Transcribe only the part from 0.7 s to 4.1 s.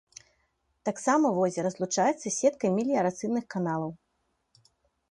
Таксама возера злучаецца з сеткай меліярацыйных каналаў.